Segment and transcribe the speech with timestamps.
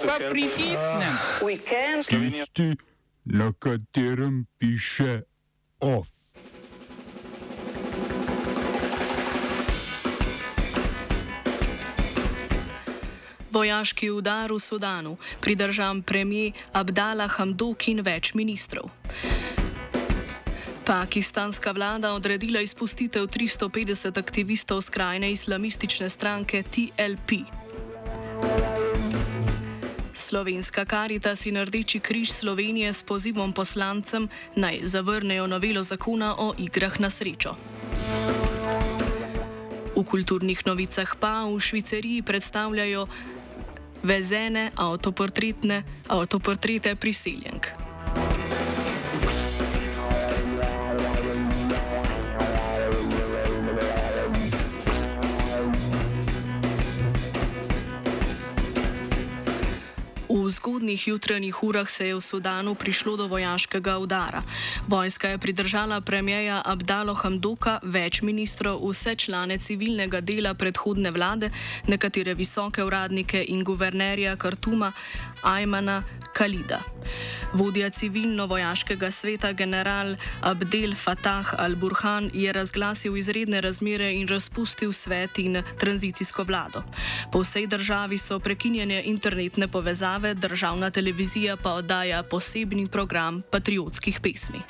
[0.00, 1.14] Pa pritisnem.
[2.08, 2.76] Tisti,
[3.24, 5.22] na katerem piše
[5.80, 6.08] OF.
[13.52, 18.88] Vojaški udar v Sudanu, pridržan premijer Abdala Hamdok in več ministrov.
[20.88, 27.44] Pakistanska vlada odredila izpustitev 350 aktivistov skrajne islamistične stranke TLP.
[30.32, 37.00] Slovenska karitas in Rdeči križ Slovenije s pozivom poslancem naj zavrnejo novelo zakona o igrah
[37.00, 37.52] na srečo.
[39.92, 43.06] V kulturnih novicah pa v Švicariji predstavljajo
[44.02, 44.72] vezene
[46.08, 47.91] avtoportrete priseljenk.
[60.62, 64.42] Zgodnih jutranjih urah se je v Sudanu prišlo do vojaškega udara.
[64.88, 71.50] Vojska je pridržala premijeja Abdalo Hamdoka, več ministrov, vse člane civilnega dela predhodne vlade,
[71.90, 74.92] nekatere visoke uradnike in guvernerja Kartuma
[75.42, 76.80] Ajmana Kalida.
[77.52, 85.62] Vodja civilno-vojaškega sveta general Abdel Fattah al-Burhan je razglasil izredne razmere in razpustil svet in
[85.78, 86.82] tranzicijsko vlado.
[87.32, 94.62] Po vsej državi so prekinjene internetne povezave, državna televizija pa oddaja posebni program patriotskih pesmi.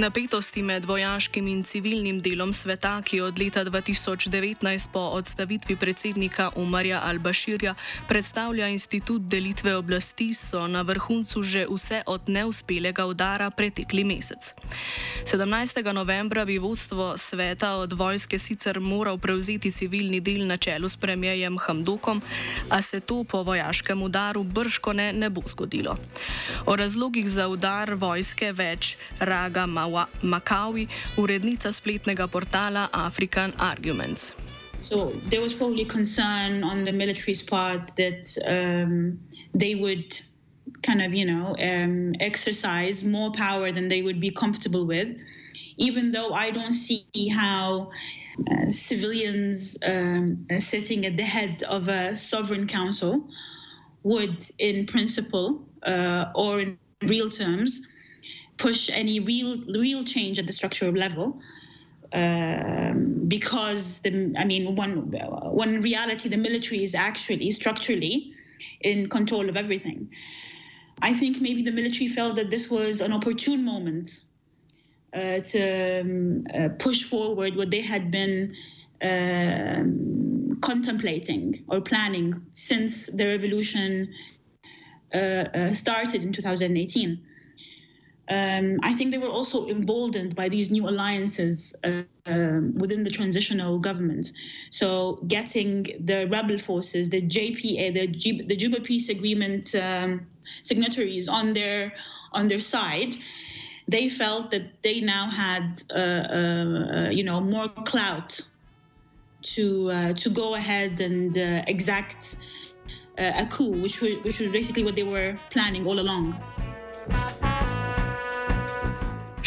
[0.00, 7.02] Napetosti med vojaškim in civilnim delom sveta, ki od leta 2019 po odstavitvi predsednika Umarja
[7.04, 7.74] al-Bashirja
[8.08, 14.54] predstavlja institut delitve oblasti, so na vrhuncu že vse od neuspelega udara pretekli mesec.
[15.24, 15.92] 17.
[15.92, 21.58] novembra bi vodstvo sveta od vojske sicer moral prevzeti civilni del na čelu s premijejem
[21.58, 22.22] Hamdokom,
[22.70, 25.96] a se to po vojaškem udaru brško ne, ne bo zgodilo.
[26.66, 29.66] O razlogih za udar vojske več Raga
[30.22, 34.34] Makawi, urednica spletnega portala African Arguments.
[34.80, 39.20] So there was probably concern on the military's part that um,
[39.54, 40.20] they would
[40.82, 45.14] kind of, you know, um, exercise more power than they would be comfortable with,
[45.76, 47.90] even though I don't see how
[48.50, 53.28] uh, civilians um, sitting at the head of a sovereign council
[54.02, 57.86] would, in principle uh, or in real terms,
[58.60, 61.40] push any real real change at the structural level
[62.12, 65.10] um, because the I mean one
[65.64, 68.34] one reality the military is actually structurally
[68.80, 70.10] in control of everything.
[71.02, 74.20] I think maybe the military felt that this was an opportune moment
[75.14, 78.54] uh, to um, uh, push forward what they had been
[79.02, 84.12] um, contemplating or planning since the revolution
[85.14, 87.18] uh, uh started in 2018.
[88.30, 93.10] Um, I think they were also emboldened by these new alliances uh, um, within the
[93.10, 94.30] transitional government.
[94.70, 100.28] So, getting the rebel forces, the JPA, the, G- the Juba Peace Agreement um,
[100.62, 101.92] signatories on their
[102.32, 103.16] on their side,
[103.88, 108.40] they felt that they now had, uh, uh, you know, more clout
[109.42, 112.36] to uh, to go ahead and uh, exact
[113.18, 116.38] uh, a coup, which was, which was basically what they were planning all along.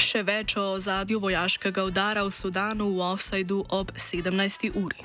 [0.04, 4.76] Še več o zadju vojaškega udara v Sudanu v Offsideu ob 17.
[4.76, 5.00] uri.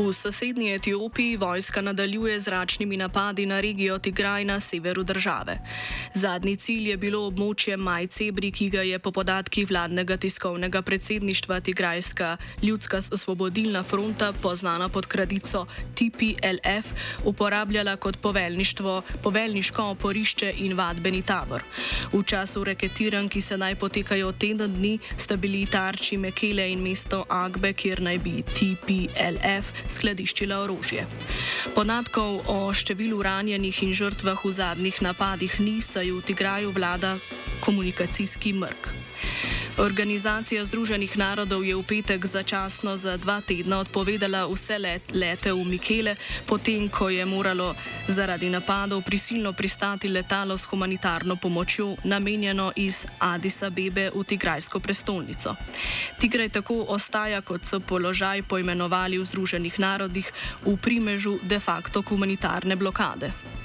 [0.00, 5.58] V sosednji Etiopiji vojska nadaljuje zračnimi napadi na regijo Tigraj na severu države.
[6.14, 12.36] Zadnji cilj je bilo območje Majcebri, ki ga je po podatkih vladnega tiskovnega predsedništva Tigrajska
[12.62, 16.86] ljudska osvobodilna fronta, poznana pod kratico TPLF,
[17.24, 18.16] uporabljala kot
[19.22, 21.64] poveljniško oporišče in vadbeni tabor.
[22.12, 27.24] V času reketiranj, ki se naj potekajo teden dni, sta bili tarči Mekele in mesto
[27.28, 31.06] Agbe, kjer naj bi TPLF skladiščila orožje.
[31.74, 37.16] Podatkov o številu ranjenih in žrtvah v zadnjih napadih ni, saj v Tigraju vlada
[37.60, 38.88] komunikacijski mrk.
[39.78, 45.62] Organizacija Združenih narodov je v petek začasno za dva tedna odpovedala vse let, lete v
[45.62, 47.74] Mikele, potem ko je moralo
[48.08, 55.54] zaradi napadov prisilno pristati letalo s humanitarno pomočjo, namenjeno iz Adisa Bebe v Tigrajsko prestolnico.
[56.18, 60.26] Tigraj tako ostaja, kot so položaj poimenovali v Združenih narodih,
[60.66, 63.59] v primežu de facto humanitarne blokade.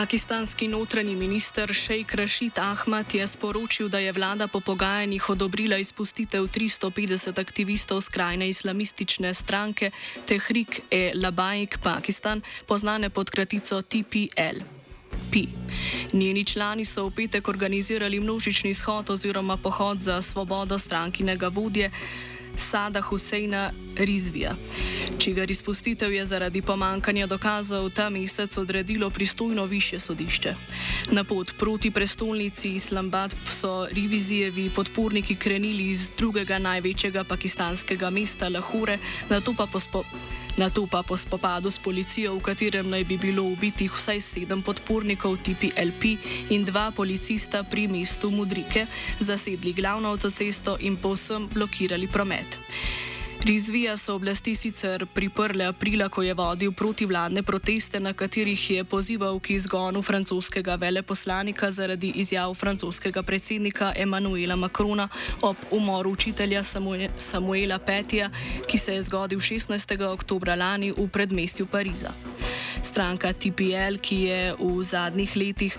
[0.00, 6.42] Pakistanski notranji minister Sheikh Rashid Ahmad je sporočil, da je vlada po pogajanjih odobrila izpustitev
[6.48, 9.90] 350 aktivistov skrajne islamistične stranke
[10.26, 14.64] Tehrik e Labaik Pakistan, poznane pod kratico TPL.
[15.32, 15.38] P.
[16.12, 21.90] Njeni člani so v petek organizirali množični shod oziroma pohod za svobodo strankinega vodje.
[22.56, 24.54] Sada Huseina Rizvija,
[25.18, 30.54] čigar izpustitev je zaradi pomankanja dokazov ta mesec odredilo pristojno više sodišče.
[31.10, 38.98] Na pot proti prestolnici Islamabad so Rivizijevi podporniki krenili iz drugega največjega pakistanskega mesta Lahore,
[39.28, 40.04] na to pa pospo.
[40.56, 44.62] Na to pa po spopadu s policijo, v katerem naj bi bilo ubitih vsaj sedem
[44.62, 46.18] podpornikov tipi LP
[46.50, 48.86] in dva policista pri mestu Mudrike,
[49.20, 52.58] zasedli glavno avtocesto in povsem blokirali promet.
[53.44, 59.40] Rizvija so oblasti sicer priprle aprila, ko je vodil protivladne proteste, na katerih je pozival
[59.40, 65.08] k izgonu francoskega veleposlanika zaradi izjav francoskega predsednika Emanuela Macrona
[65.42, 66.62] ob umoru učitelja
[67.16, 68.30] Samuela Petija,
[68.66, 70.04] ki se je zgodil 16.
[70.12, 72.12] oktober lani v predmestju Pariza.
[72.82, 75.78] Stranka TPL, ki je v zadnjih letih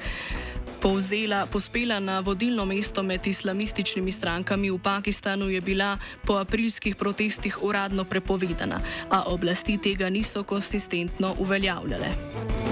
[0.81, 7.63] povzela, pospela na vodilno mesto med islamističnimi strankami v Pakistanu, je bila po aprilskih protestih
[7.63, 12.70] uradno prepovedana, a oblasti tega niso konsistentno uveljavljale.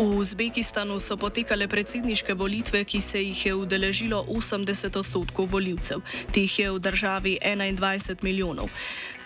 [0.00, 6.00] Uzbekistanu so potekale predsedniške volitve, ki se jih je udeležilo 80 odstotkov voljivcev.
[6.32, 8.72] Teh je v državi 21 milijonov.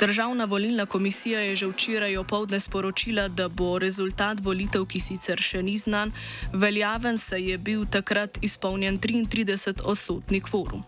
[0.00, 5.62] Državna volilna komisija je že včeraj opoldne sporočila, da bo rezultat volitev, ki sicer še
[5.62, 6.10] ni znan,
[6.52, 10.82] veljaven, se je bil takrat izpolnjen 33 odstotni kvorum.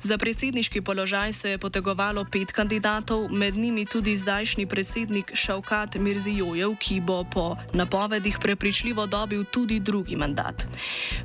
[0.00, 6.76] Za predsedniški položaj se je potegovalo pet kandidatov, med njimi tudi zdajšnji predsednik Šavkat Mirzijojev,
[6.76, 10.66] ki bo po napovedih prepričljivo dobil tudi drugi mandat.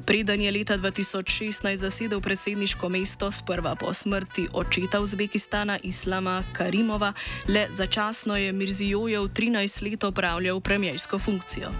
[0.06, 7.14] Preden je leta 2016 zasedel predsedniško mesto, sprva po smrti očeta Uzbekistana Islama Karimova,
[7.48, 11.72] le začasno je Mirzijojev 13 let opravljal premijsko funkcijo.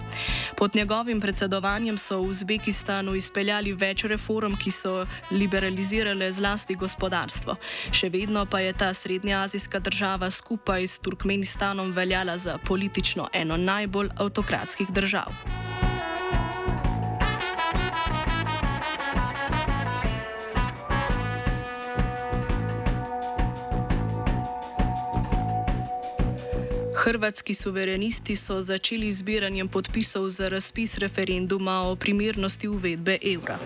[0.56, 7.54] Pod njegovim predsedovanjem so v Uzbekistanu izpeljali več reform, ki so liberalizirale zlasti gospodarstvo.
[7.92, 14.10] Še vedno pa je ta srednjeazijska država skupaj s Turkmenistanom veljala za politično eno najbolj
[14.18, 15.75] avtokratskih držav.
[27.06, 33.58] Hrvatski suverenisti so začeli zbiranjem podpisov za razpis referenduma o primernosti uvedbe evra.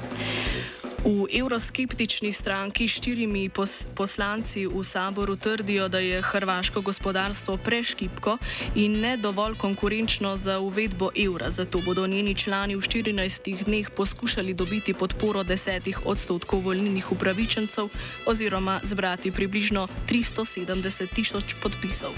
[1.05, 8.37] V evroskeptični stranki štirimi pos poslanci v saboru trdijo, da je hrvaško gospodarstvo preškipko
[8.75, 11.51] in ne dovolj konkurenčno za uvedbo evra.
[11.51, 17.89] Zato bodo njeni člani v 14 dneh poskušali dobiti podporo desetih odstotkov volilnih upravičencev
[18.27, 22.13] oziroma zbrati približno 370 tisoč podpisov.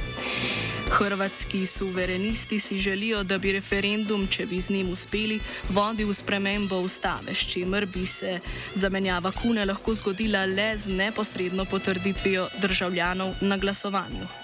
[0.93, 6.81] Hrvatski suverenisti si želijo, da bi referendum, če bi z njim uspeli, vodil v spremembo
[6.85, 8.41] ustave, s čimer bi se
[8.75, 14.42] zamenjava kune lahko zgodila le z neposredno potrditvijo državljanov na glasovanju.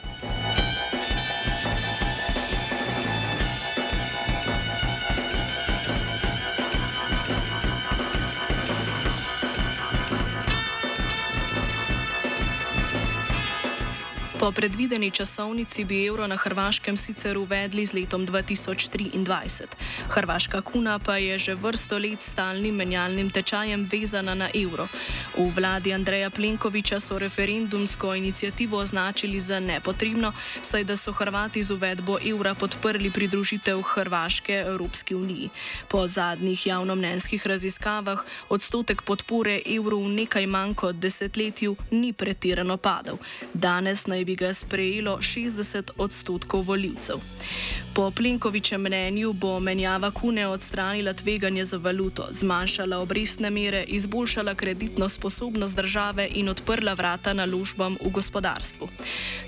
[14.38, 19.66] Po predvideni časovnici bi evro na Hrvaškem sicer uvedli z letom 2023.
[20.08, 24.86] Hrvaška kuna pa je že vrsto let stalnim menjalnim tečajem vezana na evro.
[25.34, 31.70] V vladi Andreja Plenkoviča so referendumsko inicijativo označili za nepotrebno, saj da so Hrvati z
[31.74, 35.50] uvedbo evra podprli pridružitev Hrvaške Evropski uniji.
[35.88, 43.18] Po zadnjih javnomnenjskih raziskavah odstotek podpore evru v nekaj manj kot desetletju ni pretirano padal.
[43.54, 47.16] Danes naj bi ga sprejelo 60 odstotkov voljivcev.
[47.94, 55.08] Po Plenkovičem mnenju bo menjava kune odstranila tveganje za valuto, zmanjšala obrestne mere, izboljšala kreditno
[55.08, 58.88] sposobnost države in odprla vrata naložbam v gospodarstvu.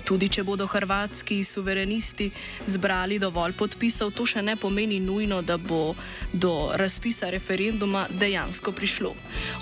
[0.03, 2.31] Tudi če bodo hrvatski suverenisti
[2.65, 5.93] zbrali dovolj podpisov, to še ne pomeni nujno, da bo
[6.33, 9.13] do razpisa referenduma dejansko prišlo.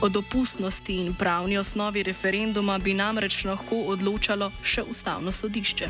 [0.01, 5.89] O dopustnosti in pravni osnovi referenduma bi namreč lahko odločalo še ustavno ustavno sodišče.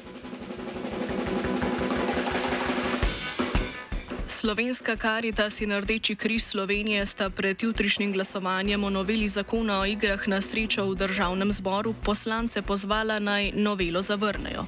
[4.41, 10.27] Slovenska karitas in Rdeči križ Slovenije sta pred jutrišnjim glasovanjem o noveli zakona o igrah
[10.27, 14.65] na srečo v državnem zboru poslance pozvala naj novelo zavrnejo.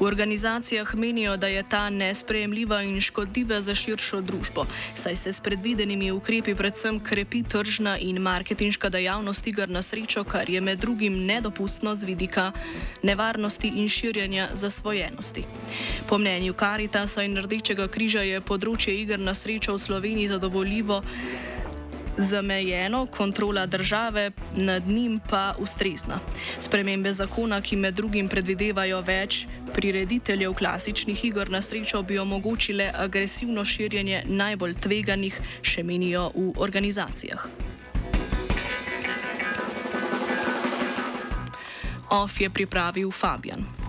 [0.00, 5.40] V organizacijah menijo, da je ta nesprejemljiva in škodljiva za širšo družbo, saj se s
[5.40, 11.24] predvidenimi ukrepi predvsem krepi tržna in marketinška dejavnost igr na srečo, kar je med drugim
[11.26, 12.52] nedopustno z vidika
[13.02, 15.44] nevarnosti in širjenja zasvojenosti.
[16.08, 21.02] Po mnenju Karitasa in Rdečega križa je področje igr na srečo v Sloveniji zadovoljivo
[22.16, 26.18] zamejeno, kontrola države nad njim pa ustrezna.
[26.58, 33.64] Spremembe zakona, ki med drugim predvidevajo več prirediteljev klasičnih igr na srečo, bi omogočile agresivno
[33.64, 37.46] širjenje najbolj tveganih, še menijo v organizacijah.
[42.10, 43.83] OF je pripravil Fabian.